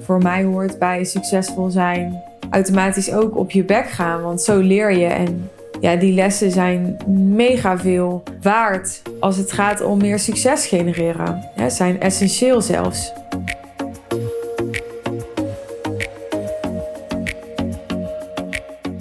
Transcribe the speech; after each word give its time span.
voor 0.00 0.18
mij 0.18 0.44
hoort 0.44 0.78
bij 0.78 1.04
succesvol 1.04 1.70
zijn 1.70 2.22
automatisch 2.50 3.12
ook 3.12 3.36
op 3.36 3.50
je 3.50 3.64
bek 3.64 3.90
gaan. 3.90 4.22
Want 4.22 4.40
zo 4.42 4.58
leer 4.60 4.92
je. 4.92 5.06
En 5.06 5.50
ja, 5.80 5.96
die 5.96 6.14
lessen 6.14 6.50
zijn 6.50 6.96
mega 7.34 7.78
veel 7.78 8.22
waard 8.42 9.02
als 9.20 9.36
het 9.36 9.52
gaat 9.52 9.82
om 9.82 9.98
meer 9.98 10.18
succes 10.18 10.66
genereren. 10.66 11.50
Ja, 11.56 11.68
zijn 11.68 12.00
essentieel 12.00 12.62
zelfs. 12.62 13.12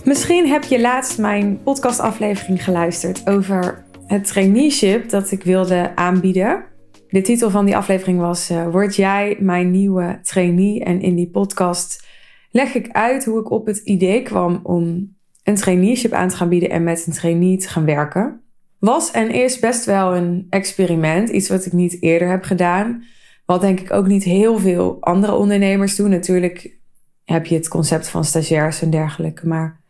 Misschien 0.03 0.47
heb 0.47 0.63
je 0.63 0.81
laatst 0.81 1.17
mijn 1.17 1.59
podcastaflevering 1.63 2.63
geluisterd 2.63 3.29
over 3.29 3.83
het 4.07 4.27
traineeship 4.27 5.09
dat 5.09 5.31
ik 5.31 5.43
wilde 5.43 5.91
aanbieden. 5.95 6.63
De 7.09 7.21
titel 7.21 7.49
van 7.49 7.65
die 7.65 7.77
aflevering 7.77 8.19
was 8.19 8.51
uh, 8.51 8.67
Word 8.67 8.95
jij 8.95 9.37
mijn 9.39 9.71
nieuwe 9.71 10.19
trainee? 10.23 10.83
En 10.83 11.01
in 11.01 11.15
die 11.15 11.29
podcast 11.29 12.07
leg 12.51 12.73
ik 12.73 12.89
uit 12.91 13.25
hoe 13.25 13.39
ik 13.39 13.51
op 13.51 13.65
het 13.65 13.77
idee 13.77 14.21
kwam 14.21 14.59
om 14.63 15.15
een 15.43 15.55
traineeship 15.55 16.11
aan 16.11 16.29
te 16.29 16.35
gaan 16.35 16.49
bieden 16.49 16.69
en 16.69 16.83
met 16.83 17.07
een 17.07 17.13
trainee 17.13 17.57
te 17.57 17.67
gaan 17.67 17.85
werken. 17.85 18.41
Was 18.79 19.11
en 19.11 19.31
is 19.31 19.59
best 19.59 19.85
wel 19.85 20.15
een 20.15 20.47
experiment, 20.49 21.29
iets 21.29 21.49
wat 21.49 21.65
ik 21.65 21.73
niet 21.73 22.01
eerder 22.01 22.29
heb 22.29 22.43
gedaan. 22.43 23.03
Wat 23.45 23.61
denk 23.61 23.79
ik 23.79 23.91
ook 23.91 24.07
niet 24.07 24.23
heel 24.23 24.59
veel 24.59 24.97
andere 24.99 25.35
ondernemers 25.35 25.95
doen. 25.95 26.09
Natuurlijk 26.09 26.77
heb 27.25 27.45
je 27.45 27.55
het 27.55 27.67
concept 27.67 28.07
van 28.07 28.25
stagiairs 28.25 28.81
en 28.81 28.89
dergelijke. 28.89 29.47
Maar 29.47 29.81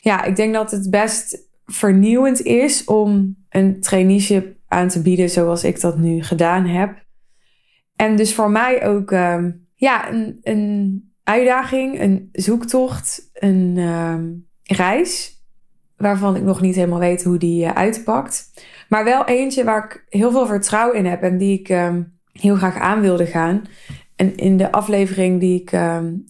ja, 0.00 0.24
ik 0.24 0.36
denk 0.36 0.54
dat 0.54 0.70
het 0.70 0.90
best 0.90 1.48
vernieuwend 1.66 2.42
is 2.42 2.84
om 2.84 3.36
een 3.48 3.80
traineeship 3.80 4.58
aan 4.70 4.88
te 4.88 5.02
bieden 5.02 5.30
zoals 5.30 5.64
ik 5.64 5.80
dat 5.80 5.98
nu 5.98 6.22
gedaan 6.22 6.66
heb. 6.66 7.04
En 7.96 8.16
dus 8.16 8.34
voor 8.34 8.50
mij 8.50 8.86
ook 8.86 9.12
ehm, 9.12 9.50
ja, 9.74 10.12
een, 10.12 10.38
een 10.42 11.12
uitdaging, 11.24 12.00
een 12.00 12.28
zoektocht, 12.32 13.30
een 13.32 13.74
ehm, 13.76 14.28
reis. 14.62 15.38
Waarvan 15.96 16.36
ik 16.36 16.42
nog 16.42 16.60
niet 16.60 16.74
helemaal 16.74 16.98
weet 16.98 17.24
hoe 17.24 17.38
die 17.38 17.64
uh, 17.64 17.72
uitpakt. 17.72 18.50
Maar 18.88 19.04
wel 19.04 19.26
eentje 19.26 19.64
waar 19.64 19.84
ik 19.84 20.04
heel 20.08 20.30
veel 20.30 20.46
vertrouwen 20.46 20.96
in 20.96 21.06
heb 21.06 21.22
en 21.22 21.38
die 21.38 21.58
ik 21.58 21.68
ehm, 21.68 22.02
heel 22.32 22.56
graag 22.56 22.76
aan 22.78 23.00
wilde 23.00 23.26
gaan. 23.26 23.62
En 24.16 24.36
in 24.36 24.56
de 24.56 24.72
aflevering 24.72 25.40
die 25.40 25.60
ik 25.60 25.80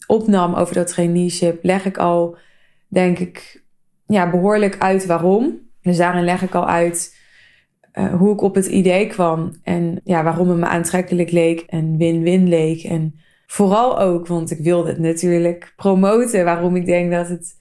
opnam 0.06 0.55
over 0.55 0.74
dat 0.74 0.86
traineeship, 0.86 1.64
leg 1.64 1.84
ik 1.84 1.98
al, 1.98 2.36
denk 2.88 3.18
ik, 3.18 3.64
ja, 4.06 4.30
behoorlijk 4.30 4.78
uit 4.78 5.06
waarom. 5.06 5.58
Dus 5.83 5.96
daarin 5.96 6.24
leg 6.24 6.42
ik 6.42 6.55
al 6.55 6.66
uit 6.66 7.19
uh, 7.94 8.14
hoe 8.14 8.33
ik 8.33 8.41
op 8.42 8.55
het 8.55 8.66
idee 8.66 9.06
kwam 9.06 9.52
en 9.62 10.00
ja, 10.05 10.22
waarom 10.22 10.48
het 10.48 10.58
me 10.58 10.66
aantrekkelijk 10.66 11.30
leek 11.30 11.60
en 11.60 11.96
win-win 11.96 12.48
leek. 12.48 12.83
En 12.83 13.14
Vooral 13.50 13.98
ook, 13.98 14.27
want 14.27 14.50
ik 14.50 14.58
wilde 14.58 14.88
het 14.88 14.98
natuurlijk 14.98 15.72
promoten. 15.77 16.44
Waarom 16.44 16.77
ik 16.77 16.86
denk 16.86 17.11
dat 17.11 17.28
het 17.28 17.56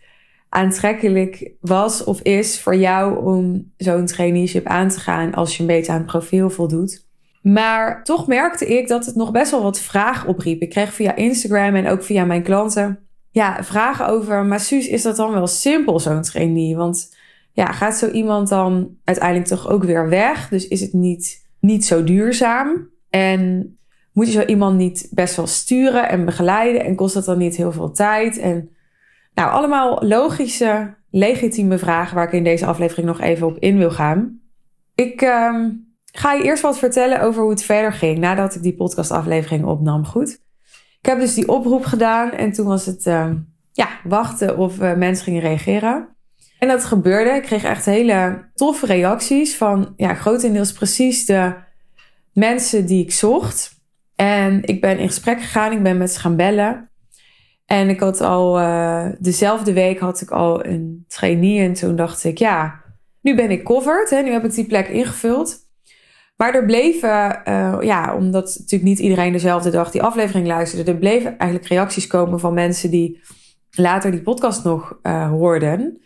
aantrekkelijk 0.49 1.51
was 1.61 2.03
of 2.03 2.21
is 2.21 2.61
voor 2.61 2.75
jou 2.75 3.25
om 3.25 3.71
zo'n 3.77 4.05
traineeship 4.05 4.65
aan 4.65 4.89
te 4.89 4.99
gaan 4.99 5.33
als 5.33 5.55
je 5.55 5.61
een 5.61 5.67
beetje 5.67 5.91
aan 5.91 5.97
het 5.97 6.07
profiel 6.07 6.49
voldoet. 6.49 7.05
Maar 7.41 8.03
toch 8.03 8.27
merkte 8.27 8.65
ik 8.65 8.87
dat 8.87 9.05
het 9.05 9.15
nog 9.15 9.31
best 9.31 9.51
wel 9.51 9.63
wat 9.63 9.79
vragen 9.79 10.29
opriep. 10.29 10.61
Ik 10.61 10.69
kreeg 10.69 10.93
via 10.93 11.15
Instagram 11.15 11.75
en 11.75 11.87
ook 11.87 12.03
via 12.03 12.25
mijn 12.25 12.43
klanten 12.43 12.99
ja, 13.29 13.63
vragen 13.63 14.07
over. 14.07 14.45
Maar 14.45 14.59
Suus, 14.59 14.87
is 14.87 15.01
dat 15.01 15.15
dan 15.15 15.31
wel 15.31 15.47
simpel, 15.47 15.99
zo'n 15.99 16.21
trainee? 16.21 16.75
Want 16.75 17.15
ja, 17.59 17.71
gaat 17.71 17.97
zo 17.97 18.09
iemand 18.09 18.49
dan 18.49 18.97
uiteindelijk 19.03 19.47
toch 19.47 19.69
ook 19.69 19.83
weer 19.83 20.09
weg? 20.09 20.49
Dus 20.49 20.67
is 20.67 20.81
het 20.81 20.93
niet, 20.93 21.47
niet 21.59 21.85
zo 21.85 22.03
duurzaam? 22.03 22.89
En 23.09 23.73
moet 24.13 24.25
je 24.25 24.31
zo 24.31 24.45
iemand 24.45 24.77
niet 24.77 25.07
best 25.11 25.35
wel 25.35 25.47
sturen 25.47 26.09
en 26.09 26.25
begeleiden? 26.25 26.85
En 26.85 26.95
kost 26.95 27.13
dat 27.13 27.25
dan 27.25 27.37
niet 27.37 27.55
heel 27.55 27.71
veel 27.71 27.91
tijd? 27.91 28.37
En 28.37 28.69
nou, 29.33 29.51
allemaal 29.51 30.07
logische, 30.07 30.95
legitieme 31.11 31.77
vragen 31.77 32.15
waar 32.15 32.27
ik 32.27 32.33
in 32.33 32.43
deze 32.43 32.65
aflevering 32.65 33.07
nog 33.07 33.21
even 33.21 33.47
op 33.47 33.57
in 33.57 33.77
wil 33.77 33.91
gaan. 33.91 34.39
Ik 34.95 35.21
uh, 35.21 35.65
ga 36.11 36.33
je 36.33 36.43
eerst 36.43 36.61
wat 36.61 36.79
vertellen 36.79 37.21
over 37.21 37.41
hoe 37.41 37.51
het 37.51 37.63
verder 37.63 37.93
ging 37.93 38.17
nadat 38.17 38.55
ik 38.55 38.61
die 38.61 38.75
podcastaflevering 38.75 39.65
opnam. 39.65 40.05
Goed. 40.05 40.29
Ik 41.01 41.05
heb 41.05 41.19
dus 41.19 41.33
die 41.33 41.47
oproep 41.47 41.85
gedaan 41.85 42.31
en 42.31 42.51
toen 42.51 42.65
was 42.65 42.85
het 42.85 43.05
uh, 43.05 43.31
ja, 43.71 43.87
wachten 44.03 44.57
of 44.57 44.81
uh, 44.81 44.95
mensen 44.95 45.23
gingen 45.23 45.41
reageren. 45.41 46.17
En 46.59 46.67
dat 46.67 46.85
gebeurde. 46.85 47.29
Ik 47.29 47.41
kreeg 47.41 47.63
echt 47.63 47.85
hele 47.85 48.49
toffe 48.53 48.85
reacties 48.85 49.55
van 49.55 49.93
ja, 49.95 50.13
grotendeels 50.13 50.73
precies 50.73 51.25
de 51.25 51.53
mensen 52.33 52.85
die 52.85 53.03
ik 53.03 53.11
zocht. 53.11 53.77
En 54.15 54.63
ik 54.63 54.81
ben 54.81 54.97
in 54.97 55.07
gesprek 55.07 55.41
gegaan, 55.41 55.71
ik 55.71 55.83
ben 55.83 55.97
met 55.97 56.11
ze 56.11 56.19
gaan 56.19 56.35
bellen. 56.35 56.89
En 57.65 57.89
ik 57.89 57.99
had 57.99 58.21
al, 58.21 58.59
uh, 58.59 59.05
dezelfde 59.19 59.73
week 59.73 59.99
had 59.99 60.21
ik 60.21 60.31
al 60.31 60.65
een 60.65 61.05
trainee. 61.07 61.59
En 61.59 61.73
toen 61.73 61.95
dacht 61.95 62.23
ik, 62.23 62.37
ja, 62.37 62.81
nu 63.21 63.35
ben 63.35 63.51
ik 63.51 63.63
covered. 63.63 64.09
Hè, 64.09 64.21
nu 64.21 64.31
heb 64.31 64.45
ik 64.45 64.53
die 64.53 64.65
plek 64.65 64.87
ingevuld. 64.87 65.57
Maar 66.37 66.53
er 66.53 66.65
bleven, 66.65 67.41
uh, 67.47 67.77
ja, 67.81 68.15
omdat 68.15 68.45
natuurlijk 68.45 68.89
niet 68.89 68.99
iedereen 68.99 69.31
dezelfde 69.31 69.69
dag 69.69 69.91
die 69.91 70.03
aflevering 70.03 70.47
luisterde. 70.47 70.91
Er 70.91 70.97
bleven 70.97 71.37
eigenlijk 71.37 71.69
reacties 71.69 72.07
komen 72.07 72.39
van 72.39 72.53
mensen 72.53 72.91
die 72.91 73.21
later 73.71 74.11
die 74.11 74.21
podcast 74.21 74.63
nog 74.63 74.99
uh, 75.03 75.29
hoorden. 75.29 76.01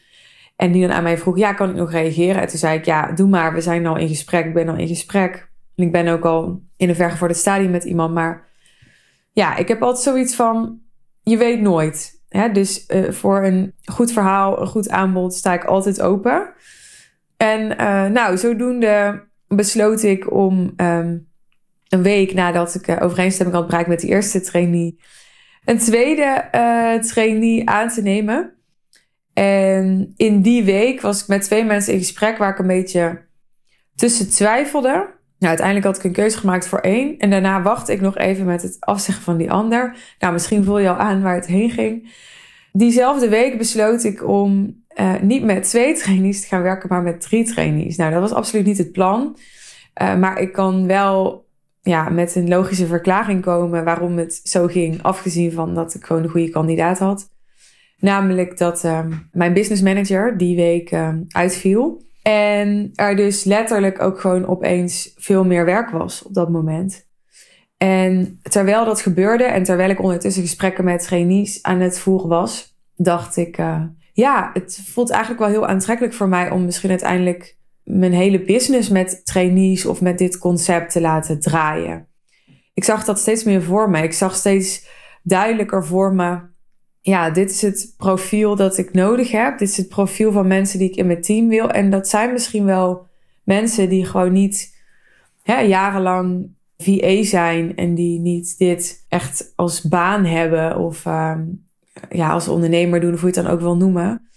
En 0.64 0.72
die 0.72 0.82
dan 0.82 0.96
aan 0.96 1.04
mij 1.04 1.18
vroegen, 1.18 1.42
ja, 1.42 1.54
kan 1.54 1.70
ik 1.70 1.76
nog 1.76 1.92
reageren? 1.92 2.42
En 2.42 2.48
toen 2.48 2.60
zei 2.60 2.78
ik, 2.78 2.86
ja, 2.86 3.12
doe 3.12 3.30
maar, 3.30 3.54
we 3.54 3.62
zijn 3.62 3.86
al 3.86 3.98
in 3.98 4.08
gesprek, 4.08 4.46
ik 4.46 4.54
ben 4.54 4.70
al 4.70 4.76
in 4.76 4.88
gesprek. 4.88 5.50
En 5.76 5.84
ik 5.84 5.92
ben 5.92 6.08
ook 6.08 6.26
al 6.26 6.62
in 6.78 6.90
een 6.90 6.96
vergevoerde 6.96 7.34
stadium 7.34 7.72
met 7.72 7.84
iemand. 7.84 8.14
Maar 8.14 8.48
ja, 9.32 9.56
ik 9.56 9.68
heb 9.68 9.82
altijd 9.82 10.04
zoiets 10.04 10.36
van: 10.36 10.80
je 11.22 11.38
weet 11.38 11.62
nooit. 11.62 12.22
Hè? 12.30 12.52
Dus 12.52 12.86
uh, 12.88 13.12
voor 13.12 13.44
een 13.44 13.74
goed 13.84 14.12
verhaal, 14.12 14.62
een 14.62 14.68
goed 14.68 14.90
aanbod, 14.90 15.34
sta 15.34 15.54
ik 15.54 15.64
altijd 15.64 16.02
open. 16.02 16.54
En 17.38 17.62
uh, 17.72 18.06
nou, 18.06 18.38
zodoende 18.38 19.24
besloot 19.48 20.04
ik 20.04 20.32
om 20.34 20.74
um, 20.78 21.28
een 21.90 22.04
week 22.04 22.34
nadat 22.34 22.76
ik 22.76 22.88
uh, 22.88 22.98
overeenstemming 23.02 23.58
had 23.58 23.68
bereikt 23.68 23.90
met 23.90 24.00
die 24.00 24.10
eerste 24.10 24.42
trainee, 24.42 25.00
een 25.66 25.78
tweede 25.78 26.48
trainee 27.02 27.70
aan 27.70 27.90
te 27.90 28.02
nemen. 28.02 28.54
En 29.34 30.14
in 30.18 30.42
die 30.42 30.64
week 30.64 31.02
was 31.02 31.22
ik 31.22 31.28
met 31.28 31.42
twee 31.44 31.64
mensen 31.64 31.94
in 31.94 32.00
gesprek 32.00 32.38
waar 32.38 32.52
ik 32.52 32.60
een 32.60 32.68
beetje 32.68 33.22
tussen 33.96 34.30
twijfelde. 34.30 34.90
Nou, 35.44 35.56
uiteindelijk 35.56 35.86
had 35.86 35.98
ik 35.98 36.04
een 36.04 36.22
keuze 36.24 36.38
gemaakt 36.38 36.68
voor 36.68 36.80
één. 36.80 37.18
En 37.18 37.30
daarna 37.30 37.62
wachtte 37.62 37.92
ik 37.92 38.02
nog 38.02 38.18
even 38.18 38.46
met 38.46 38.62
het 38.62 38.78
afzeggen 38.80 39.24
van 39.24 39.38
die 39.38 39.52
ander. 39.52 39.96
Nou, 40.20 40.34
misschien 40.34 40.64
voel 40.64 40.80
je 40.80 40.90
al 40.90 40.96
aan 40.96 41.22
waar 41.22 41.36
het 41.36 41.48
heen 41.48 41.70
ging. 41.70 42.12
Diezelfde 42.72 43.30
week 43.30 43.58
besloot 43.58 44.04
ik 44.04 44.28
om 44.28 44.82
uh, 45.00 45.14
niet 45.22 45.44
met 45.44 45.64
twee 45.64 45.96
trainees 46.02 46.42
te 46.42 46.48
gaan 46.48 46.62
werken, 46.62 46.90
maar 46.90 47.02
met 47.02 47.22
drie 47.22 47.46
trainees. 47.46 47.96
Nou, 47.96 48.12
dat 48.12 48.22
was 48.22 48.34
absoluut 48.34 48.66
niet 48.66 48.78
het 48.78 48.92
plan. 48.92 49.38
Uh, 50.02 50.16
maar 50.16 50.40
ik 50.40 50.52
kan 50.52 50.88
wel 50.88 51.46
ja, 51.82 52.10
met 52.10 52.36
een 52.36 52.48
logische 52.48 52.86
verklaring 52.86 53.42
komen 53.42 53.84
waarom 53.84 54.18
het 54.18 54.40
zo 54.44 54.68
ging. 54.68 55.04
Afgezien 55.04 55.52
van 55.52 55.76
dat 55.76 55.94
ik 55.94 56.06
gewoon 56.06 56.24
een 56.24 56.30
goede 56.30 56.50
kandidaat 56.50 57.00
had. 57.00 57.33
Namelijk 58.04 58.58
dat 58.58 58.84
uh, 58.84 59.06
mijn 59.32 59.54
business 59.54 59.82
manager 59.82 60.38
die 60.38 60.56
week 60.56 60.96
uitviel. 61.28 62.02
En 62.22 62.92
er 62.96 63.16
dus 63.16 63.44
letterlijk 63.44 64.02
ook 64.02 64.20
gewoon 64.20 64.48
opeens 64.48 65.14
veel 65.16 65.46
meer 65.46 65.66
werk 65.66 65.90
was 65.90 66.24
op 66.24 66.34
dat 66.34 66.50
moment. 66.50 67.08
En 67.78 68.40
terwijl 68.42 68.86
dat 68.86 69.02
gebeurde 69.02 69.44
en 69.44 69.64
terwijl 69.64 69.90
ik 69.90 70.02
ondertussen 70.02 70.42
gesprekken 70.42 70.84
met 70.84 71.04
trainees 71.04 71.62
aan 71.62 71.80
het 71.80 72.00
voeren 72.00 72.30
was, 72.30 72.78
dacht 72.96 73.38
ik, 73.38 73.58
uh, 73.58 73.84
ja, 74.14 74.50
het 74.54 74.82
voelt 74.86 75.10
eigenlijk 75.10 75.42
wel 75.42 75.52
heel 75.52 75.68
aantrekkelijk 75.68 76.14
voor 76.14 76.28
mij 76.28 76.50
om 76.50 76.66
misschien 76.66 76.90
uiteindelijk 76.90 77.58
mijn 77.84 78.14
hele 78.14 78.44
business 78.44 78.90
met 78.90 79.26
trainees 79.26 79.86
of 79.86 80.02
met 80.02 80.18
dit 80.18 80.38
concept 80.38 80.92
te 80.92 81.02
laten 81.02 81.40
draaien. 81.40 82.08
Ik 82.74 82.84
zag 82.84 83.04
dat 83.04 83.20
steeds 83.20 83.44
meer 83.44 83.64
voor 83.64 83.90
me. 83.90 84.02
Ik 84.02 84.14
zag 84.14 84.36
steeds 84.36 84.88
duidelijker 85.24 85.86
voor 85.86 86.14
me 86.14 86.40
ja, 87.06 87.30
dit 87.30 87.50
is 87.50 87.62
het 87.62 87.94
profiel 87.98 88.56
dat 88.56 88.78
ik 88.78 88.94
nodig 88.94 89.32
heb. 89.32 89.58
Dit 89.58 89.70
is 89.70 89.78
het 89.78 89.88
profiel 89.88 90.32
van 90.32 90.48
mensen 90.48 90.80
die 90.80 90.90
ik 90.90 90.96
in 90.96 91.08
mijn 91.08 91.22
team 91.22 91.48
wil. 91.48 91.70
En 91.70 91.90
dat 91.90 92.08
zijn 92.08 92.32
misschien 92.32 92.66
wel 92.66 93.08
mensen 93.44 93.90
die 93.90 94.06
gewoon 94.06 94.32
niet 94.32 94.76
hè, 95.42 95.60
jarenlang 95.60 96.50
VA 96.78 97.24
zijn 97.24 97.76
en 97.76 97.96
die 97.96 98.20
niet 98.20 98.58
dit 98.58 99.06
echt 99.10 99.54
als 99.56 99.82
baan 99.82 100.26
hebben 100.26 100.78
of 100.78 101.06
uh, 101.06 101.38
ja, 102.10 102.32
als 102.32 102.48
ondernemer 102.48 103.00
doen, 103.00 103.14
of 103.14 103.22
hoe 103.22 103.30
je 103.30 103.36
het 103.36 103.46
dan 103.46 103.54
ook 103.54 103.62
wil 103.62 103.78
noemen. 103.78 104.28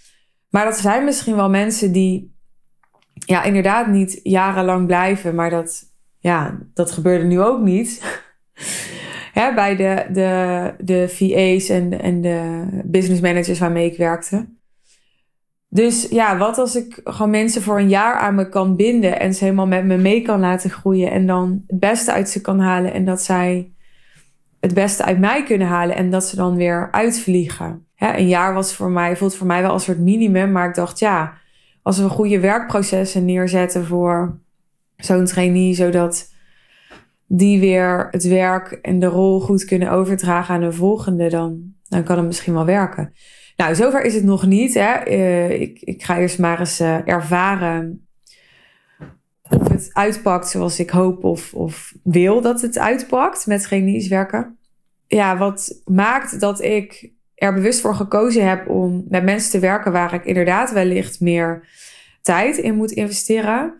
Maar 0.49 0.65
dat 0.65 0.77
zijn 0.77 1.05
misschien 1.05 1.37
wel 1.37 1.51
mensen 1.51 1.93
die 1.93 2.35
ja, 3.13 3.43
inderdaad 3.43 3.87
niet 3.87 4.21
jarenlang 4.23 4.87
blijven, 4.87 5.35
maar 5.35 5.51
dat, 5.51 5.85
ja, 6.19 6.59
dat 6.75 6.91
gebeurde 6.91 7.25
nu 7.25 7.41
ook 7.41 7.61
niet. 7.61 8.03
Hè, 9.41 9.55
bij 9.55 9.77
de, 9.77 10.07
de, 10.13 10.75
de 10.79 11.09
VA's 11.09 11.69
en, 11.69 12.01
en 12.01 12.21
de 12.21 12.67
business 12.85 13.21
managers 13.21 13.59
waarmee 13.59 13.91
ik 13.91 13.97
werkte. 13.97 14.47
Dus 15.69 16.09
ja, 16.11 16.37
wat 16.39 16.59
als 16.59 16.77
ik 16.77 17.01
gewoon 17.05 17.31
mensen 17.31 17.63
voor 17.63 17.79
een 17.79 17.89
jaar 17.89 18.15
aan 18.15 18.35
me 18.35 18.49
kan 18.49 18.77
binden 18.77 19.21
en 19.21 19.35
ze 19.35 19.45
helemaal 19.45 19.67
met 19.67 19.85
me 19.85 19.97
mee 19.97 20.23
kan 20.23 20.41
laten 20.41 20.71
groeien 20.71 21.11
en 21.11 21.27
dan 21.27 21.65
het 21.67 21.81
beste 21.81 22.13
uit 22.13 22.29
ze 22.29 22.41
kan 22.41 22.61
halen 22.61 22.93
en 22.93 23.05
dat 23.05 23.23
zij 23.23 23.73
het 24.61 24.75
beste 24.75 25.05
uit 25.05 25.19
mij 25.19 25.43
kunnen 25.43 25.67
halen 25.67 25.97
en 25.97 26.11
dat 26.11 26.25
ze 26.25 26.37
dan 26.37 26.57
weer 26.57 26.89
uitvliegen. 26.91 27.87
een 27.97 28.29
jaar 28.29 28.55
was 28.55 28.75
voor 28.75 28.91
mij, 28.91 29.17
voelt 29.17 29.35
voor 29.35 29.47
mij 29.47 29.63
wel 29.63 29.73
een 29.73 29.81
soort 29.81 29.99
minimum, 29.99 30.53
maar 30.53 30.69
ik 30.69 30.75
dacht 30.75 30.99
ja, 30.99 31.35
als 31.83 31.99
we 31.99 32.09
goede 32.09 32.41
werkprocessen 32.41 33.25
neerzetten 33.25 33.87
voor 33.87 34.39
zo'n 34.97 35.25
trainee, 35.25 35.75
zodat 35.75 36.35
die 37.27 37.61
weer 37.61 38.09
het 38.11 38.25
werk 38.25 38.73
en 38.73 38.99
de 38.99 39.07
rol 39.07 39.41
goed 39.41 39.65
kunnen 39.65 39.91
overdragen 39.91 40.55
aan 40.55 40.61
de 40.61 40.73
volgende, 40.73 41.29
dan, 41.29 41.75
dan 41.89 42.05
kan 42.05 42.17
het 42.17 42.27
misschien 42.27 42.55
wel 42.55 42.65
werken. 42.65 43.13
Nou, 43.57 43.75
zover 43.75 44.03
is 44.03 44.15
het 44.15 44.25
nog 44.25 44.47
niet. 44.47 44.75
Hè. 44.75 45.09
Uh, 45.09 45.61
ik, 45.61 45.81
ik 45.81 46.05
ga 46.05 46.19
eerst 46.19 46.39
maar 46.39 46.59
eens 46.59 46.81
uh, 46.81 47.09
ervaren 47.09 48.07
of 49.51 49.69
het 49.69 49.91
uitpakt 49.93 50.49
zoals 50.49 50.79
ik 50.79 50.91
hoop 50.91 51.25
of, 51.25 51.55
of 51.55 51.95
wil 52.03 52.41
dat 52.41 52.61
het 52.61 52.79
uitpakt 52.79 53.47
met 53.47 53.63
trainees 53.63 54.09
werken. 54.09 54.59
Ja, 55.07 55.37
wat 55.37 55.83
maakt 55.85 56.41
dat 56.41 56.63
ik 56.63 57.11
er 57.35 57.55
bewust 57.55 57.81
voor 57.81 57.95
gekozen 57.95 58.49
heb 58.49 58.69
om 58.69 59.05
met 59.09 59.25
mensen 59.25 59.51
te 59.51 59.59
werken 59.59 59.93
waar 59.93 60.15
ik 60.15 60.25
inderdaad 60.25 60.73
wellicht 60.73 61.21
meer 61.21 61.69
tijd 62.23 62.57
in 62.57 62.75
moet 62.75 62.91
investeren, 62.91 63.75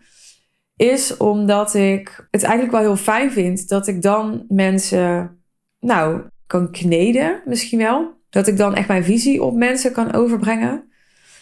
is 0.77 1.17
omdat 1.17 1.73
ik 1.73 2.27
het 2.31 2.43
eigenlijk 2.43 2.73
wel 2.73 2.81
heel 2.81 3.03
fijn 3.03 3.31
vind 3.31 3.69
dat 3.69 3.87
ik 3.87 4.01
dan 4.01 4.45
mensen, 4.47 5.37
nou, 5.79 6.21
kan 6.47 6.71
kneden 6.71 7.41
misschien 7.45 7.79
wel. 7.79 8.15
Dat 8.29 8.47
ik 8.47 8.57
dan 8.57 8.75
echt 8.75 8.87
mijn 8.87 9.03
visie 9.03 9.43
op 9.43 9.55
mensen 9.55 9.91
kan 9.91 10.13
overbrengen. 10.13 10.83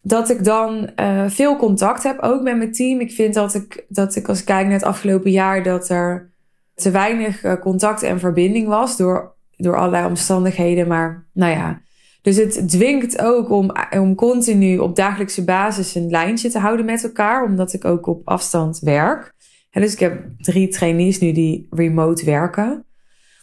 Dat 0.03 0.29
ik 0.29 0.43
dan 0.43 0.89
uh, 0.99 1.23
veel 1.27 1.55
contact 1.55 2.03
heb, 2.03 2.19
ook 2.19 2.41
met 2.41 2.57
mijn 2.57 2.71
team. 2.71 2.99
Ik 2.99 3.11
vind 3.11 3.33
dat 3.33 3.53
ik, 3.53 3.85
dat 3.87 4.15
ik 4.15 4.27
als 4.27 4.39
ik 4.39 4.45
kijk 4.45 4.65
naar 4.65 4.73
het 4.73 4.83
afgelopen 4.83 5.31
jaar, 5.31 5.63
dat 5.63 5.89
er 5.89 6.33
te 6.75 6.91
weinig 6.91 7.43
uh, 7.43 7.53
contact 7.53 8.03
en 8.03 8.19
verbinding 8.19 8.67
was 8.67 8.97
door, 8.97 9.35
door 9.57 9.77
allerlei 9.77 10.05
omstandigheden. 10.05 10.88
Maar 10.88 11.27
nou 11.33 11.51
ja, 11.51 11.81
dus 12.25 12.36
het 12.36 12.69
dwingt 12.69 13.22
ook 13.22 13.50
om, 13.50 13.72
om 13.89 14.16
continu 14.16 14.77
op 14.77 14.95
dagelijkse 14.95 15.44
basis 15.44 15.95
een 15.95 16.10
lijntje 16.10 16.50
te 16.50 16.60
houden 16.60 16.86
met 16.86 17.04
elkaar, 17.04 17.44
omdat 17.44 17.74
ik 17.74 17.86
ook 17.86 18.07
op 18.07 18.22
afstand 18.27 18.80
werk. 18.80 19.33
En 19.69 19.81
dus 19.81 19.94
ik 19.94 20.00
heb 20.00 20.24
drie 20.38 20.68
trainees 20.68 21.19
nu 21.19 21.31
die 21.31 21.68
remote 21.69 22.25
werken. 22.25 22.86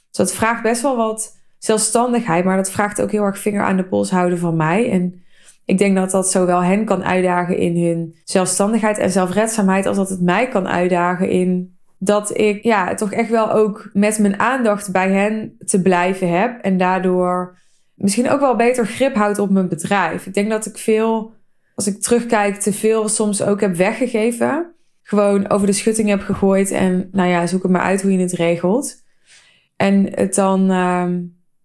Dus 0.09 0.17
dat 0.17 0.33
vraagt 0.33 0.63
best 0.63 0.83
wel 0.83 0.97
wat 0.97 1.37
zelfstandigheid, 1.59 2.45
maar 2.45 2.57
dat 2.57 2.71
vraagt 2.71 3.03
ook 3.03 3.11
heel 3.11 3.25
erg 3.25 3.39
vinger 3.39 3.63
aan 3.63 3.77
de 3.77 3.85
pols 3.85 4.11
houden 4.11 4.39
van 4.39 4.57
mij. 4.57 4.91
En 4.91 5.23
ik 5.65 5.79
denk 5.79 5.97
dat 5.97 6.11
dat 6.11 6.31
zowel 6.31 6.63
hen 6.63 6.85
kan 6.85 7.05
uitdagen 7.05 7.57
in 7.57 7.87
hun 7.87 8.17
zelfstandigheid 8.25 8.99
en 8.99 9.11
zelfredzaamheid, 9.11 9.87
als 9.87 9.97
dat 9.97 10.09
het 10.09 10.21
mij 10.21 10.49
kan 10.49 10.69
uitdagen 10.69 11.29
in 11.29 11.77
dat 11.99 12.39
ik 12.39 12.63
ja, 12.63 12.95
toch 12.95 13.13
echt 13.13 13.31
wel 13.31 13.53
ook 13.53 13.91
met 13.93 14.19
mijn 14.19 14.39
aandacht 14.39 14.93
bij 14.93 15.11
hen 15.11 15.57
te 15.59 15.83
blijven 15.83 16.41
heb. 16.41 16.61
En 16.63 16.77
daardoor 16.77 17.61
misschien 17.95 18.31
ook 18.31 18.41
wel 18.41 18.57
beter 18.57 18.87
grip 18.87 19.15
houd 19.15 19.39
op 19.39 19.51
mijn 19.51 19.69
bedrijf. 19.69 20.27
Ik 20.27 20.35
denk 20.35 20.51
dat 20.51 20.67
ik 20.67 20.79
veel, 20.79 21.33
als 21.75 21.87
ik 21.87 22.01
terugkijk, 22.01 22.57
te 22.57 22.73
veel 22.73 23.09
soms 23.09 23.43
ook 23.43 23.61
heb 23.61 23.75
weggegeven. 23.77 24.75
Gewoon 25.03 25.51
over 25.51 25.67
de 25.67 25.73
schutting 25.73 26.09
heb 26.09 26.21
gegooid 26.21 26.71
en 26.71 27.09
nou 27.13 27.29
ja, 27.29 27.47
zoek 27.47 27.63
het 27.63 27.73
maar 27.73 27.83
uit 27.83 28.03
hoe 28.03 28.13
je 28.13 28.19
het 28.19 28.33
regelt. 28.33 29.03
En 29.77 30.09
het 30.15 30.35
dan 30.35 30.71
uh, 30.71 31.07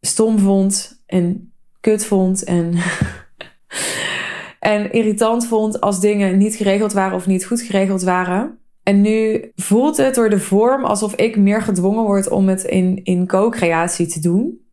stom 0.02 0.40
vond 0.40 1.04
en 1.06 1.54
kut 1.80 2.06
vond 2.06 2.44
en, 2.44 2.74
en 4.60 4.92
irritant 4.92 5.48
vond 5.48 5.82
als 5.82 6.00
dingen 6.00 6.38
niet 6.38 6.56
geregeld 6.56 6.94
waren 6.94 7.16
of 7.16 7.28
niet 7.28 7.46
goed 7.46 7.62
geregeld 7.62 8.02
waren. 8.02 8.60
En 8.84 9.02
nu 9.02 9.52
voelt 9.56 9.98
het 9.98 10.16
door 10.16 10.30
de 10.30 10.40
vorm 10.40 10.86
alsof 10.86 11.16
ik 11.16 11.38
meer 11.38 11.62
gedwongen 11.62 12.04
word 12.04 12.30
om 12.30 12.48
het 12.48 12.64
in, 12.64 13.04
in 13.04 13.28
co-creatie 13.28 14.08
te 14.08 14.20
doen. 14.20 14.67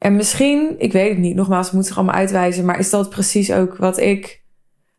En 0.00 0.16
misschien, 0.16 0.74
ik 0.78 0.92
weet 0.92 1.08
het 1.08 1.18
niet, 1.18 1.34
nogmaals, 1.34 1.66
het 1.66 1.74
moet 1.74 1.86
zich 1.86 1.96
allemaal 1.96 2.14
uitwijzen, 2.14 2.64
maar 2.64 2.78
is 2.78 2.90
dat 2.90 3.10
precies 3.10 3.52
ook 3.52 3.76
wat 3.76 3.98
ik 3.98 4.42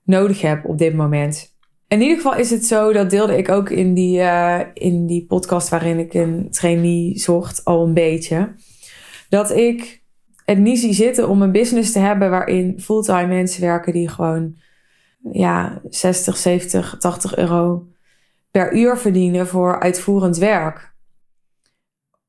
nodig 0.04 0.42
heb 0.42 0.66
op 0.66 0.78
dit 0.78 0.96
moment? 0.96 1.56
In 1.88 2.02
ieder 2.02 2.16
geval 2.16 2.36
is 2.36 2.50
het 2.50 2.66
zo, 2.66 2.94
dat 2.94 3.10
deelde 3.10 3.38
ik 3.38 3.50
ook 3.50 3.70
in 3.70 3.94
die, 3.94 4.20
uh, 4.20 4.60
in 4.74 5.06
die 5.06 5.26
podcast 5.26 5.70
waarin 5.70 6.00
ik 6.00 6.14
een 6.14 6.48
trainee 6.52 7.18
zocht 7.20 7.66
al 7.66 7.86
een 7.86 7.94
beetje. 7.94 8.54
Dat 9.30 9.52
ik 9.52 10.04
het 10.46 10.58
niet 10.58 10.80
zie 10.80 10.94
zitten 10.94 11.30
om 11.30 11.42
een 11.42 11.52
business 11.52 11.92
te 11.92 12.00
hebben 12.00 12.30
waarin 12.30 12.80
fulltime 12.80 13.28
mensen 13.28 13.62
werken 13.62 13.94
die 13.94 14.08
gewoon 14.08 14.56
ja, 15.32 15.82
60, 15.90 16.38
70, 16.38 16.96
80 17.00 17.36
euro 17.36 17.88
per 18.52 18.74
uur 18.74 18.98
verdienen 18.98 19.48
voor 19.48 19.80
uitvoerend 19.80 20.38
werk. 20.38 20.91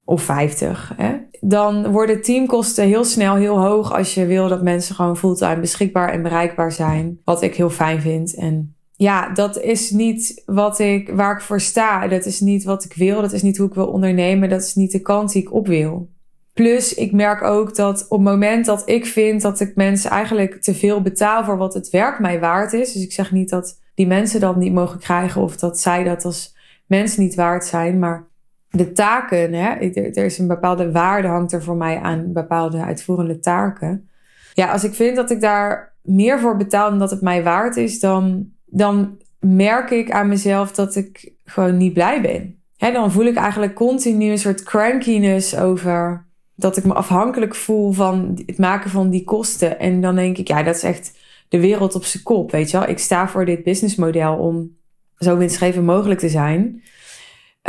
Of 0.04 0.22
50. 0.22 0.93
Hè? 0.96 1.16
Dan 1.40 1.90
worden 1.90 2.22
teamkosten 2.22 2.84
heel 2.84 3.04
snel 3.04 3.34
heel 3.34 3.58
hoog 3.60 3.93
als 3.93 4.14
je 4.14 4.26
wil 4.26 4.49
dat 4.49 4.62
mensen 4.62 4.94
gewoon 4.94 5.16
fulltime 5.16 5.60
beschikbaar 5.60 6.08
en 6.08 6.22
bereikbaar 6.22 6.72
zijn. 6.72 7.19
Wat 7.25 7.43
ik 7.43 7.54
heel 7.54 7.70
fijn 7.70 8.00
vind. 8.00 8.34
En 8.34 8.75
ja, 8.96 9.28
dat 9.28 9.60
is 9.60 9.90
niet 9.90 10.43
wat 10.46 10.78
ik, 10.78 11.10
waar 11.14 11.34
ik 11.34 11.40
voor 11.40 11.60
sta. 11.60 12.08
Dat 12.08 12.25
is 12.25 12.40
niet 12.40 12.64
wat 12.64 12.84
ik 12.84 12.94
wil. 12.94 13.20
Dat 13.20 13.32
is 13.32 13.43
niet 13.43 13.56
hoe 13.56 13.69
ik 13.69 13.75
wil 13.75 13.87
ondernemen. 13.87 14.49
Dat 14.49 14.62
is 14.62 14.75
niet 14.75 14.93
de 14.93 15.00
kant 15.00 15.32
die 15.32 15.43
ik 15.43 15.52
op 15.52 15.66
wil. 15.66 16.08
Plus, 16.52 16.94
ik 16.94 17.12
merk 17.12 17.43
ook 17.43 17.76
dat 17.76 18.06
op 18.08 18.19
het 18.19 18.28
moment 18.28 18.66
dat 18.66 18.82
ik 18.88 19.06
vind 19.06 19.43
dat 19.43 19.60
ik 19.60 19.76
mensen 19.76 20.10
eigenlijk 20.10 20.62
te 20.62 20.75
veel 20.75 21.00
betaal 21.00 21.44
voor 21.44 21.56
wat 21.56 21.75
het 21.75 21.90
werk 21.90 22.19
mij 22.19 22.40
waard 22.40 22.72
is. 22.72 22.93
Dus 22.93 23.02
ik 23.02 23.12
zeg 23.12 23.32
niet 23.32 23.49
dat 23.49 23.81
die 23.94 24.06
mensen 24.06 24.40
dat 24.40 24.56
niet 24.56 24.72
mogen 24.72 24.99
krijgen 24.99 25.43
of 25.43 25.56
dat 25.56 25.81
zij 25.81 26.04
dat 26.04 26.25
als 26.25 26.56
mensen 26.87 27.22
niet 27.22 27.34
waard 27.34 27.64
zijn. 27.64 27.99
Maar 27.99 28.28
de 28.73 28.93
taken, 28.93 29.53
hè, 29.53 29.71
er 29.91 30.25
is 30.25 30.39
een 30.39 30.47
bepaalde 30.47 30.93
waarde 30.93 31.29
hangt 31.29 31.53
er 31.53 31.63
voor 31.63 31.77
mij 31.77 32.01
aan 32.01 32.33
bepaalde 32.33 32.85
uitvoerende 32.85 33.39
taken. 33.39 34.09
Ja, 34.55 34.73
als 34.73 34.85
ik 34.85 34.95
vind 34.95 35.17
dat 35.17 35.31
ik 35.31 35.41
daar 35.41 35.95
meer 36.03 36.41
voor 36.41 36.57
betaal 36.57 36.91
dan 36.91 36.99
dat 36.99 37.11
het 37.11 37.21
mij 37.21 37.43
waard 37.43 37.77
is, 37.77 38.01
dan 38.01 38.51
dan 38.67 39.19
merk 39.39 39.91
ik 39.91 40.11
aan 40.11 40.29
mezelf 40.29 40.73
dat 40.73 40.97
ik 40.97 41.33
gewoon 41.45 41.77
niet 41.77 41.93
blij 41.93 42.21
ben. 42.21 42.57
He, 42.77 42.93
dan 42.93 43.13
voel 43.13 43.25
ik 43.25 43.37
eigenlijk 43.37 43.75
continu 43.75 44.31
een 44.31 44.39
soort 44.39 44.63
crankiness 44.63 45.57
over 45.57 46.27
dat 46.55 46.77
ik 46.77 46.85
me 46.85 46.93
afhankelijk 46.93 47.55
voel 47.55 47.93
van 47.93 48.43
het 48.47 48.59
maken 48.59 48.91
van 48.91 49.11
die 49.11 49.25
kosten. 49.25 49.79
En 49.79 50.01
dan 50.01 50.15
denk 50.15 50.39
ik, 50.39 50.49
ja, 50.49 50.63
dat 50.63 50.77
is 50.77 50.83
echt 50.83 51.19
de 51.49 51.61
wereld 51.61 51.95
op 51.95 52.05
zijn 52.05 52.23
kop, 52.23 52.51
weet 52.51 52.71
je 52.71 52.79
wel. 52.79 52.89
Ik 52.89 52.99
sta 52.99 53.29
voor 53.29 53.45
dit 53.45 53.63
businessmodel 53.63 54.37
om 54.37 54.77
zo 55.19 55.37
winstgevend 55.37 55.87
mogelijk 55.87 56.21
te 56.21 56.29
zijn. 56.29 56.83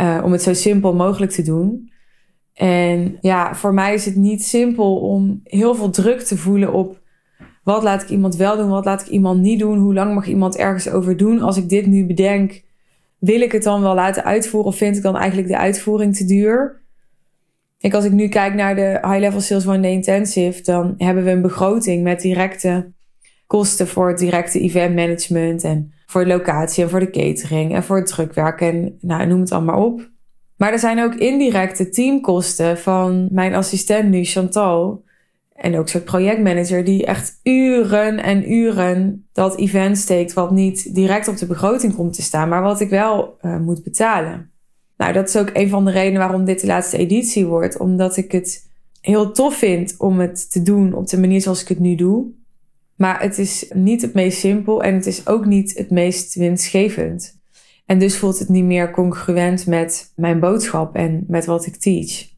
Uh, 0.00 0.20
om 0.24 0.32
het 0.32 0.42
zo 0.42 0.54
simpel 0.54 0.94
mogelijk 0.94 1.32
te 1.32 1.42
doen. 1.42 1.92
En 2.54 3.18
ja, 3.20 3.54
voor 3.54 3.74
mij 3.74 3.94
is 3.94 4.04
het 4.04 4.16
niet 4.16 4.44
simpel 4.44 4.96
om 4.96 5.40
heel 5.44 5.74
veel 5.74 5.90
druk 5.90 6.20
te 6.20 6.36
voelen 6.36 6.72
op 6.72 7.02
wat 7.64 7.82
laat 7.82 8.02
ik 8.02 8.08
iemand 8.08 8.36
wel 8.36 8.56
doen? 8.56 8.68
Wat 8.68 8.84
laat 8.84 9.00
ik 9.00 9.06
iemand 9.06 9.40
niet 9.40 9.58
doen? 9.58 9.78
Hoe 9.78 9.94
lang 9.94 10.14
mag 10.14 10.26
iemand 10.26 10.56
ergens 10.56 10.88
over 10.88 11.16
doen? 11.16 11.40
Als 11.40 11.56
ik 11.56 11.68
dit 11.68 11.86
nu 11.86 12.06
bedenk, 12.06 12.62
wil 13.18 13.40
ik 13.40 13.52
het 13.52 13.62
dan 13.62 13.82
wel 13.82 13.94
laten 13.94 14.24
uitvoeren 14.24 14.70
of 14.70 14.76
vind 14.76 14.96
ik 14.96 15.02
dan 15.02 15.16
eigenlijk 15.16 15.48
de 15.48 15.58
uitvoering 15.58 16.16
te 16.16 16.24
duur? 16.24 16.82
Kijk, 17.78 17.94
als 17.94 18.04
ik 18.04 18.12
nu 18.12 18.28
kijk 18.28 18.54
naar 18.54 18.74
de 18.74 18.98
High 19.02 19.18
Level 19.18 19.40
Sales 19.40 19.66
One 19.66 19.80
Day 19.80 19.90
Intensive, 19.90 20.62
dan 20.62 20.94
hebben 20.98 21.24
we 21.24 21.30
een 21.30 21.42
begroting 21.42 22.02
met 22.02 22.20
directe 22.20 22.92
kosten 23.46 23.88
voor 23.88 24.08
het 24.08 24.18
directe 24.18 24.60
event 24.60 24.94
management 24.94 25.64
en 25.64 25.92
voor 26.06 26.24
de 26.24 26.30
locatie 26.30 26.84
en 26.84 26.90
voor 26.90 27.00
de 27.00 27.10
catering 27.10 27.74
en 27.74 27.84
voor 27.84 27.96
het 27.96 28.06
drukwerk 28.06 28.60
en 28.60 28.98
nou, 29.00 29.26
noem 29.26 29.40
het 29.40 29.52
allemaal 29.52 29.84
op. 29.84 30.10
Maar 30.56 30.72
er 30.72 30.78
zijn 30.78 31.02
ook 31.02 31.14
indirecte 31.14 31.88
teamkosten 31.88 32.78
van 32.78 33.28
mijn 33.30 33.54
assistent 33.54 34.10
nu, 34.10 34.24
Chantal, 34.24 35.04
en 35.54 35.78
ook 35.78 35.88
zo'n 35.88 36.02
projectmanager 36.02 36.84
die 36.84 37.06
echt 37.06 37.40
uren 37.42 38.22
en 38.22 38.52
uren 38.52 39.26
dat 39.32 39.58
event 39.58 39.98
steekt, 39.98 40.32
wat 40.32 40.50
niet 40.50 40.94
direct 40.94 41.28
op 41.28 41.36
de 41.36 41.46
begroting 41.46 41.94
komt 41.94 42.14
te 42.14 42.22
staan, 42.22 42.48
maar 42.48 42.62
wat 42.62 42.80
ik 42.80 42.88
wel 42.88 43.36
uh, 43.42 43.58
moet 43.58 43.82
betalen. 43.82 44.50
Nou, 44.96 45.12
dat 45.12 45.28
is 45.28 45.36
ook 45.36 45.50
een 45.52 45.68
van 45.68 45.84
de 45.84 45.90
redenen 45.90 46.18
waarom 46.18 46.44
dit 46.44 46.60
de 46.60 46.66
laatste 46.66 46.96
editie 46.96 47.46
wordt, 47.46 47.78
omdat 47.78 48.16
ik 48.16 48.32
het 48.32 48.70
heel 49.00 49.32
tof 49.32 49.54
vind 49.54 49.94
om 49.98 50.18
het 50.18 50.50
te 50.50 50.62
doen 50.62 50.94
op 50.94 51.08
de 51.08 51.20
manier 51.20 51.40
zoals 51.40 51.62
ik 51.62 51.68
het 51.68 51.78
nu 51.78 51.94
doe. 51.94 52.26
Maar 52.96 53.20
het 53.20 53.38
is 53.38 53.70
niet 53.74 54.02
het 54.02 54.14
meest 54.14 54.38
simpel 54.38 54.82
en 54.82 54.94
het 54.94 55.06
is 55.06 55.26
ook 55.26 55.44
niet 55.44 55.78
het 55.78 55.90
meest 55.90 56.34
winstgevend. 56.34 57.42
En 57.86 57.98
dus 57.98 58.18
voelt 58.18 58.38
het 58.38 58.48
niet 58.48 58.64
meer 58.64 58.90
congruent 58.90 59.66
met 59.66 60.12
mijn 60.16 60.40
boodschap 60.40 60.96
en 60.96 61.24
met 61.28 61.44
wat 61.44 61.66
ik 61.66 61.76
teach. 61.76 62.32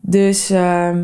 Dus 0.00 0.50
uh, 0.50 0.96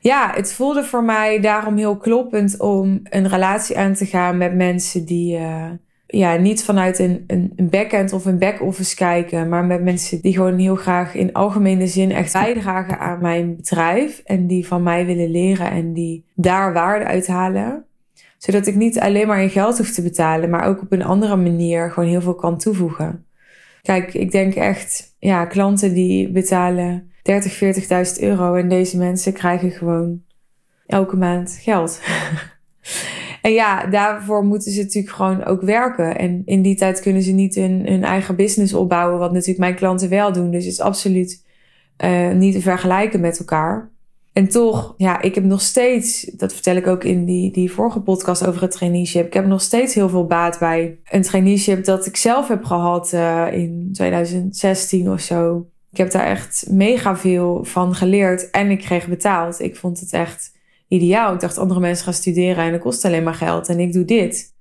ja, 0.00 0.32
het 0.34 0.52
voelde 0.52 0.84
voor 0.84 1.04
mij 1.04 1.40
daarom 1.40 1.76
heel 1.76 1.96
kloppend 1.96 2.60
om 2.60 3.00
een 3.04 3.28
relatie 3.28 3.78
aan 3.78 3.94
te 3.94 4.06
gaan 4.06 4.36
met 4.36 4.54
mensen 4.54 5.04
die 5.04 5.38
uh, 5.38 5.70
ja, 6.10 6.36
niet 6.36 6.64
vanuit 6.64 6.98
een, 6.98 7.24
een, 7.26 7.52
een 7.56 7.68
backend 7.68 8.12
of 8.12 8.24
een 8.24 8.38
back-office 8.38 8.94
kijken, 8.94 9.48
maar 9.48 9.64
met 9.64 9.82
mensen 9.82 10.20
die 10.20 10.32
gewoon 10.32 10.58
heel 10.58 10.76
graag 10.76 11.14
in 11.14 11.32
algemene 11.32 11.86
zin 11.86 12.12
echt 12.12 12.32
bijdragen 12.32 12.98
aan 12.98 13.20
mijn 13.20 13.56
bedrijf 13.56 14.22
en 14.24 14.46
die 14.46 14.66
van 14.66 14.82
mij 14.82 15.06
willen 15.06 15.30
leren 15.30 15.70
en 15.70 15.92
die 15.92 16.24
daar 16.34 16.72
waarde 16.72 17.04
uithalen. 17.04 17.84
Zodat 18.38 18.66
ik 18.66 18.74
niet 18.74 19.00
alleen 19.00 19.26
maar 19.26 19.42
in 19.42 19.50
geld 19.50 19.78
hoef 19.78 19.90
te 19.90 20.02
betalen, 20.02 20.50
maar 20.50 20.66
ook 20.66 20.82
op 20.82 20.92
een 20.92 21.04
andere 21.04 21.36
manier 21.36 21.90
gewoon 21.90 22.08
heel 22.08 22.20
veel 22.20 22.34
kan 22.34 22.58
toevoegen. 22.58 23.24
Kijk, 23.82 24.14
ik 24.14 24.30
denk 24.30 24.54
echt, 24.54 25.16
ja, 25.18 25.44
klanten 25.44 25.94
die 25.94 26.30
betalen 26.30 27.10
30, 27.22 28.16
40.000 28.16 28.22
euro. 28.22 28.54
En 28.54 28.68
deze 28.68 28.96
mensen 28.96 29.32
krijgen 29.32 29.70
gewoon 29.70 30.22
elke 30.86 31.16
maand 31.16 31.58
geld. 31.60 32.00
en 33.42 33.52
ja, 33.52 33.86
daarvoor 33.86 34.44
moeten 34.44 34.72
ze 34.72 34.82
natuurlijk 34.82 35.14
gewoon 35.14 35.44
ook 35.44 35.62
werken. 35.62 36.18
En 36.18 36.42
in 36.44 36.62
die 36.62 36.74
tijd 36.74 37.00
kunnen 37.00 37.22
ze 37.22 37.32
niet 37.32 37.54
hun, 37.54 38.04
eigen 38.04 38.36
business 38.36 38.74
opbouwen, 38.74 39.18
wat 39.18 39.32
natuurlijk 39.32 39.58
mijn 39.58 39.74
klanten 39.74 40.08
wel 40.08 40.32
doen. 40.32 40.50
Dus 40.50 40.64
het 40.64 40.72
is 40.72 40.80
absoluut 40.80 41.44
uh, 42.04 42.30
niet 42.30 42.54
te 42.54 42.60
vergelijken 42.60 43.20
met 43.20 43.38
elkaar. 43.38 43.90
En 44.32 44.48
toch, 44.48 44.94
ja, 44.96 45.20
ik 45.20 45.34
heb 45.34 45.44
nog 45.44 45.60
steeds, 45.60 46.22
dat 46.22 46.52
vertel 46.52 46.76
ik 46.76 46.86
ook 46.86 47.04
in 47.04 47.24
die, 47.24 47.52
die 47.52 47.72
vorige 47.72 48.00
podcast 48.00 48.46
over 48.46 48.62
het 48.62 48.70
traineeship. 48.70 49.26
Ik 49.26 49.32
heb 49.32 49.46
nog 49.46 49.60
steeds 49.60 49.94
heel 49.94 50.08
veel 50.08 50.26
baat 50.26 50.58
bij 50.58 50.98
een 51.10 51.22
traineeship 51.22 51.84
dat 51.84 52.06
ik 52.06 52.16
zelf 52.16 52.48
heb 52.48 52.64
gehad 52.64 53.12
uh, 53.12 53.46
in 53.52 53.88
2016 53.92 55.10
of 55.10 55.20
zo. 55.20 55.66
Ik 55.90 55.98
heb 55.98 56.10
daar 56.10 56.26
echt 56.26 56.66
mega 56.70 57.16
veel 57.16 57.64
van 57.64 57.94
geleerd 57.94 58.50
en 58.50 58.70
ik 58.70 58.78
kreeg 58.78 59.08
betaald. 59.08 59.60
Ik 59.60 59.76
vond 59.76 60.00
het 60.00 60.12
echt 60.12 60.52
ideaal. 60.90 61.34
Ik 61.34 61.40
dacht, 61.40 61.58
andere 61.58 61.80
mensen 61.80 62.04
gaan 62.04 62.14
studeren 62.14 62.64
en 62.64 62.72
dat 62.72 62.80
kost 62.80 63.04
alleen 63.04 63.22
maar 63.22 63.34
geld 63.34 63.68
en 63.68 63.80
ik 63.80 63.92
doe 63.92 64.04
dit. 64.04 64.58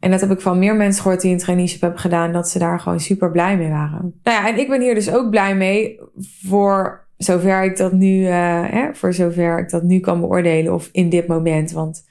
En 0.00 0.10
dat 0.10 0.20
heb 0.20 0.30
ik 0.30 0.40
van 0.40 0.58
meer 0.58 0.76
mensen 0.76 1.02
gehoord 1.02 1.20
die 1.20 1.32
een 1.32 1.38
traineeship 1.38 1.80
hebben 1.80 2.00
gedaan, 2.00 2.32
dat 2.32 2.48
ze 2.48 2.58
daar 2.58 2.80
gewoon 2.80 3.00
super 3.00 3.30
blij 3.30 3.56
mee 3.56 3.68
waren. 3.68 4.20
Nou 4.22 4.36
ja, 4.42 4.48
en 4.48 4.58
ik 4.58 4.68
ben 4.68 4.80
hier 4.80 4.94
dus 4.94 5.10
ook 5.10 5.30
blij 5.30 5.56
mee 5.56 6.00
voor 6.46 7.06
zover 7.16 7.64
ik 7.64 7.76
dat 7.76 7.92
nu, 7.92 8.20
uh, 8.20 8.30
hè, 8.70 8.94
voor 8.94 9.12
zover 9.12 9.58
ik 9.58 9.70
dat 9.70 9.82
nu 9.82 10.00
kan 10.00 10.20
beoordelen 10.20 10.74
of 10.74 10.88
in 10.92 11.08
dit 11.08 11.26
moment. 11.26 11.70
Want 11.70 12.06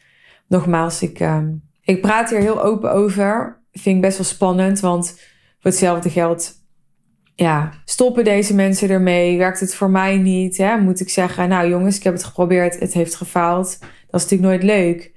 nogmaals, 0.48 1.02
ik, 1.02 1.20
uh, 1.20 1.44
ik 1.82 2.02
praat 2.02 2.30
hier 2.30 2.40
heel 2.40 2.64
open 2.64 2.92
over. 2.92 3.62
Vind 3.72 3.96
ik 3.96 4.02
best 4.02 4.18
wel 4.18 4.28
spannend, 4.28 4.80
want 4.80 5.10
voor 5.60 5.72
hetzelfde 5.72 6.10
geld, 6.10 6.54
ja, 7.38 7.74
stoppen 7.86 8.24
deze 8.24 8.56
mensen 8.56 8.90
ermee? 8.90 9.38
Werkt 9.38 9.60
het 9.60 9.76
voor 9.76 9.90
mij 9.90 10.18
niet? 10.18 10.58
Hè? 10.58 10.78
Moet 10.78 11.00
ik 11.00 11.10
zeggen, 11.10 11.50
nou 11.50 11.70
jongens, 11.70 11.98
ik 11.98 12.04
heb 12.04 12.14
het 12.14 12.24
geprobeerd, 12.24 12.80
het 12.80 12.94
heeft 12.94 13.16
gefaald. 13.16 13.78
Dat 13.80 14.22
is 14.22 14.30
natuurlijk 14.30 14.50
nooit 14.50 14.64
leuk. 14.64 15.12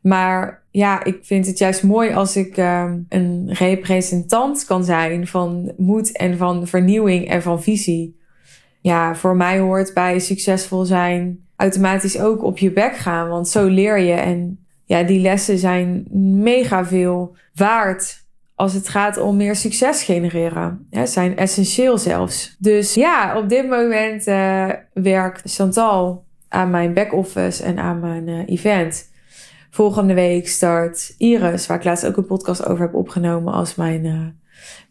Maar 0.00 0.62
ja, 0.70 1.04
ik 1.04 1.18
vind 1.22 1.46
het 1.46 1.58
juist 1.58 1.82
mooi 1.82 2.12
als 2.12 2.36
ik 2.36 2.56
uh, 2.56 2.92
een 3.08 3.52
representant 3.52 4.64
kan 4.64 4.84
zijn 4.84 5.26
van 5.26 5.72
moed 5.76 6.16
en 6.16 6.36
van 6.36 6.66
vernieuwing 6.66 7.28
en 7.28 7.42
van 7.42 7.62
visie 7.62 8.18
ja, 8.80 9.14
voor 9.14 9.36
mij 9.36 9.58
hoort 9.58 9.94
bij 9.94 10.18
succesvol 10.18 10.84
zijn 10.84 11.46
automatisch 11.56 12.18
ook 12.18 12.42
op 12.42 12.58
je 12.58 12.72
bek 12.72 12.96
gaan. 12.96 13.28
Want 13.28 13.48
zo 13.48 13.66
leer 13.66 13.98
je. 13.98 14.12
En 14.12 14.64
ja, 14.84 15.02
die 15.02 15.20
lessen 15.20 15.58
zijn 15.58 16.06
mega 16.42 16.84
veel 16.84 17.36
waard 17.54 18.24
als 18.60 18.72
het 18.72 18.88
gaat 18.88 19.16
om 19.16 19.36
meer 19.36 19.56
succes 19.56 20.02
genereren. 20.02 20.86
Ja, 20.90 21.06
zijn 21.06 21.36
essentieel 21.36 21.98
zelfs. 21.98 22.56
Dus 22.58 22.94
ja, 22.94 23.38
op 23.38 23.48
dit 23.48 23.68
moment 23.68 24.26
uh, 24.26 24.68
werkt 24.92 25.52
Chantal 25.54 26.24
aan 26.48 26.70
mijn 26.70 26.94
back-office 26.94 27.62
en 27.62 27.78
aan 27.78 28.00
mijn 28.00 28.28
uh, 28.28 28.42
event. 28.46 29.10
Volgende 29.70 30.14
week 30.14 30.48
start 30.48 31.14
Iris, 31.18 31.66
waar 31.66 31.76
ik 31.76 31.84
laatst 31.84 32.06
ook 32.06 32.16
een 32.16 32.26
podcast 32.26 32.66
over 32.66 32.84
heb 32.84 32.94
opgenomen 32.94 33.52
als 33.52 33.74
mijn, 33.74 34.04
uh, 34.04 34.26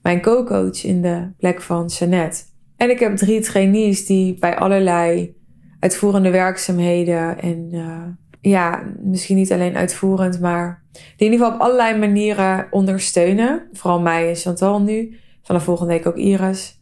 mijn 0.01 0.21
co-coach 0.21 0.83
in 0.83 1.01
de 1.01 1.31
plek 1.37 1.61
van 1.61 1.85
Jeannette. 1.85 2.43
En 2.77 2.89
ik 2.89 2.99
heb 2.99 3.17
drie 3.17 3.41
trainees 3.41 4.05
die 4.05 4.39
bij 4.39 4.57
allerlei 4.57 5.35
uitvoerende 5.79 6.29
werkzaamheden 6.29 7.41
en 7.41 7.69
ja, 8.41 8.83
misschien 9.01 9.35
niet 9.35 9.51
alleen 9.51 9.75
uitvoerend, 9.77 10.39
maar 10.39 10.78
die 10.91 11.27
in 11.27 11.31
ieder 11.31 11.39
geval 11.39 11.53
op 11.53 11.61
allerlei 11.61 11.97
manieren 11.97 12.67
ondersteunen. 12.71 13.67
Vooral 13.73 14.01
mij 14.01 14.29
en 14.29 14.35
Chantal 14.35 14.81
nu. 14.81 15.17
Vanaf 15.41 15.63
volgende 15.63 15.93
week 15.93 16.05
ook 16.05 16.17
Iris. 16.17 16.81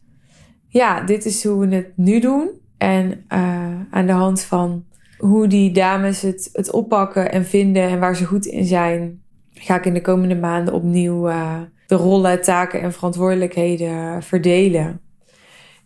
Ja, 0.68 1.00
dit 1.00 1.24
is 1.24 1.44
hoe 1.44 1.66
we 1.66 1.74
het 1.74 1.92
nu 1.96 2.20
doen. 2.20 2.50
En 2.78 3.24
uh, 3.32 3.80
aan 3.90 4.06
de 4.06 4.12
hand 4.12 4.42
van 4.42 4.84
hoe 5.18 5.46
die 5.46 5.72
dames 5.72 6.22
het, 6.22 6.48
het 6.52 6.72
oppakken 6.72 7.32
en 7.32 7.44
vinden 7.44 7.82
en 7.82 8.00
waar 8.00 8.16
ze 8.16 8.24
goed 8.24 8.46
in 8.46 8.64
zijn, 8.64 9.22
ga 9.52 9.76
ik 9.76 9.86
in 9.86 9.94
de 9.94 10.00
komende 10.00 10.36
maanden 10.36 10.74
opnieuw 10.74 11.28
uh, 11.28 11.60
de 11.86 11.94
rollen, 11.94 12.42
taken 12.42 12.80
en 12.80 12.92
verantwoordelijkheden 12.92 14.22
verdelen. 14.22 15.00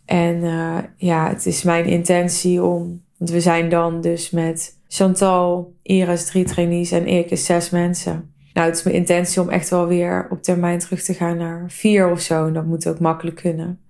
En 0.05 0.35
uh, 0.35 0.77
ja, 0.97 1.29
het 1.29 1.45
is 1.45 1.63
mijn 1.63 1.85
intentie 1.85 2.63
om, 2.63 3.03
want 3.17 3.31
we 3.31 3.41
zijn 3.41 3.69
dan 3.69 4.01
dus 4.01 4.29
met 4.29 4.81
Chantal, 4.95 5.75
Iris 5.81 6.25
drie 6.25 6.45
trainees 6.45 6.91
en 6.91 7.07
ik 7.07 7.31
is 7.31 7.45
zes 7.45 7.69
mensen. 7.69 8.33
Nou, 8.53 8.67
het 8.67 8.77
is 8.77 8.83
mijn 8.83 8.95
intentie 8.95 9.41
om 9.41 9.49
echt 9.49 9.69
wel 9.69 9.87
weer 9.87 10.27
op 10.29 10.43
termijn 10.43 10.79
terug 10.79 11.03
te 11.03 11.13
gaan 11.13 11.37
naar 11.37 11.71
vier 11.71 12.09
of 12.09 12.21
zo. 12.21 12.47
En 12.47 12.53
dat 12.53 12.65
moet 12.65 12.87
ook 12.87 12.99
makkelijk 12.99 13.35
kunnen. 13.35 13.81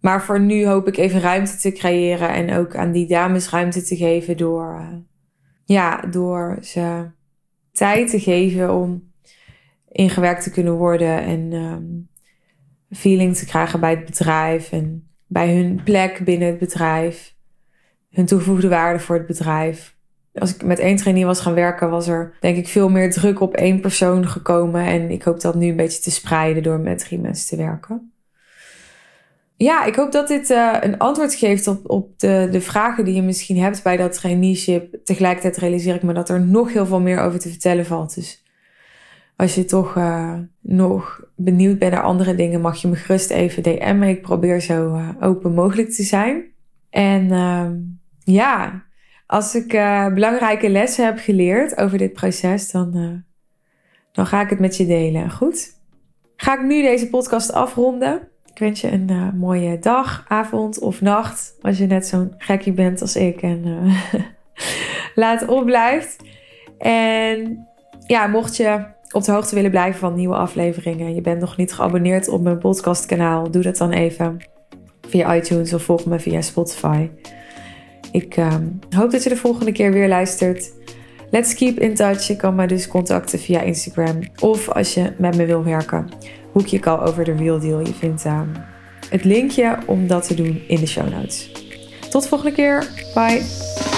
Maar 0.00 0.22
voor 0.22 0.40
nu 0.40 0.66
hoop 0.66 0.88
ik 0.88 0.96
even 0.96 1.20
ruimte 1.20 1.56
te 1.56 1.72
creëren 1.72 2.28
en 2.28 2.52
ook 2.52 2.76
aan 2.76 2.92
die 2.92 3.06
dames 3.06 3.50
ruimte 3.50 3.82
te 3.82 3.96
geven 3.96 4.36
door, 4.36 4.78
uh, 4.80 4.96
ja, 5.64 6.00
door 6.00 6.58
ze 6.60 7.10
tijd 7.72 8.10
te 8.10 8.20
geven 8.20 8.74
om 8.74 9.12
ingewerkt 9.88 10.42
te 10.42 10.50
kunnen 10.50 10.74
worden 10.74 11.22
en 11.22 11.52
um, 11.52 12.08
feeling 12.90 13.36
te 13.36 13.46
krijgen 13.46 13.80
bij 13.80 13.90
het 13.90 14.04
bedrijf 14.04 14.72
en 14.72 15.08
bij 15.26 15.54
hun 15.54 15.80
plek 15.84 16.24
binnen 16.24 16.48
het 16.48 16.58
bedrijf, 16.58 17.34
hun 18.10 18.26
toegevoegde 18.26 18.68
waarde 18.68 18.98
voor 18.98 19.16
het 19.16 19.26
bedrijf. 19.26 19.95
Als 20.38 20.54
ik 20.54 20.64
met 20.64 20.78
één 20.78 20.96
trainee 20.96 21.26
was 21.26 21.40
gaan 21.40 21.54
werken, 21.54 21.90
was 21.90 22.08
er 22.08 22.34
denk 22.40 22.56
ik 22.56 22.68
veel 22.68 22.88
meer 22.88 23.12
druk 23.12 23.40
op 23.40 23.54
één 23.54 23.80
persoon 23.80 24.28
gekomen. 24.28 24.84
En 24.84 25.10
ik 25.10 25.22
hoop 25.22 25.40
dat 25.40 25.54
nu 25.54 25.68
een 25.68 25.76
beetje 25.76 26.02
te 26.02 26.10
spreiden 26.10 26.62
door 26.62 26.80
met 26.80 26.98
drie 26.98 27.18
mensen 27.18 27.48
te 27.48 27.56
werken. 27.64 28.10
Ja, 29.56 29.84
ik 29.84 29.94
hoop 29.94 30.12
dat 30.12 30.28
dit 30.28 30.50
uh, 30.50 30.76
een 30.80 30.98
antwoord 30.98 31.34
geeft 31.34 31.66
op, 31.66 31.90
op 31.90 32.18
de, 32.18 32.48
de 32.50 32.60
vragen 32.60 33.04
die 33.04 33.14
je 33.14 33.22
misschien 33.22 33.58
hebt 33.58 33.82
bij 33.82 33.96
dat 33.96 34.12
traineeship. 34.12 34.96
Tegelijkertijd 35.04 35.56
realiseer 35.56 35.94
ik 35.94 36.02
me 36.02 36.12
dat 36.12 36.28
er 36.28 36.40
nog 36.40 36.72
heel 36.72 36.86
veel 36.86 37.00
meer 37.00 37.20
over 37.20 37.38
te 37.38 37.48
vertellen 37.48 37.86
valt. 37.86 38.14
Dus 38.14 38.44
als 39.36 39.54
je 39.54 39.64
toch 39.64 39.96
uh, 39.96 40.34
nog 40.60 41.24
benieuwd 41.36 41.78
bent 41.78 41.92
naar 41.92 42.02
andere 42.02 42.34
dingen, 42.34 42.60
mag 42.60 42.82
je 42.82 42.88
me 42.88 42.96
gerust 42.96 43.30
even 43.30 43.62
DM'en. 43.62 44.02
Ik 44.02 44.22
probeer 44.22 44.60
zo 44.60 44.94
uh, 44.94 45.08
open 45.20 45.54
mogelijk 45.54 45.90
te 45.90 46.02
zijn. 46.02 46.44
En 46.90 47.24
uh, 47.24 47.70
ja, 48.34 48.85
als 49.26 49.54
ik 49.54 49.72
uh, 49.72 50.14
belangrijke 50.14 50.68
lessen 50.68 51.04
heb 51.04 51.18
geleerd 51.18 51.78
over 51.78 51.98
dit 51.98 52.12
proces, 52.12 52.70
dan, 52.70 53.22
dan 54.12 54.26
ga 54.26 54.40
ik 54.40 54.50
het 54.50 54.58
met 54.58 54.76
je 54.76 54.86
delen. 54.86 55.30
Goed? 55.30 55.74
Ga 56.36 56.54
ik 56.54 56.62
nu 56.62 56.82
deze 56.82 57.08
podcast 57.08 57.52
afronden. 57.52 58.28
Ik 58.52 58.58
wens 58.58 58.80
je 58.80 58.92
een 58.92 59.36
mooie 59.38 59.78
dag, 59.78 60.24
avond 60.28 60.78
of 60.78 61.00
nacht. 61.00 61.56
Als 61.60 61.78
je 61.78 61.86
net 61.86 62.06
zo'n 62.06 62.34
gekkie 62.38 62.72
bent 62.72 63.00
als 63.00 63.16
ik 63.16 63.42
en 63.42 63.64
laat 65.14 65.46
opblijft. 65.46 66.16
En 66.78 67.66
ja, 68.06 68.26
mocht 68.26 68.56
je 68.56 68.94
op 69.10 69.24
de 69.24 69.32
hoogte 69.32 69.54
willen 69.54 69.70
blijven 69.70 70.00
van 70.00 70.14
nieuwe 70.14 70.34
afleveringen, 70.34 71.14
je 71.14 71.20
bent 71.20 71.40
nog 71.40 71.56
niet 71.56 71.72
geabonneerd 71.72 72.28
op 72.28 72.42
mijn 72.42 72.58
podcastkanaal, 72.58 73.50
doe 73.50 73.62
dat 73.62 73.76
dan 73.76 73.90
even 73.90 74.38
via 75.08 75.34
iTunes 75.34 75.72
of 75.72 75.82
volg 75.82 76.04
me 76.04 76.18
via 76.18 76.40
Spotify. 76.40 77.08
Ik 78.16 78.36
um, 78.36 78.78
hoop 78.96 79.10
dat 79.10 79.22
je 79.22 79.28
de 79.28 79.36
volgende 79.36 79.72
keer 79.72 79.92
weer 79.92 80.08
luistert. 80.08 80.72
Let's 81.30 81.54
keep 81.54 81.78
in 81.78 81.94
touch. 81.94 82.26
Je 82.26 82.36
kan 82.36 82.54
me 82.54 82.66
dus 82.66 82.88
contacten 82.88 83.38
via 83.38 83.60
Instagram. 83.60 84.18
Of 84.40 84.68
als 84.68 84.94
je 84.94 85.12
met 85.18 85.36
me 85.36 85.44
wil 85.44 85.64
werken, 85.64 86.08
hoek 86.52 86.66
je 86.66 86.84
al 86.84 87.02
over 87.02 87.24
de 87.24 87.32
Real 87.32 87.60
Deal. 87.60 87.80
Je 87.80 87.94
vindt 87.94 88.24
um, 88.24 88.52
het 89.10 89.24
linkje 89.24 89.78
om 89.86 90.06
dat 90.06 90.26
te 90.26 90.34
doen 90.34 90.62
in 90.68 90.80
de 90.80 90.86
show 90.86 91.08
notes. 91.08 91.50
Tot 92.10 92.22
de 92.22 92.28
volgende 92.28 92.54
keer. 92.54 92.88
Bye. 93.14 93.95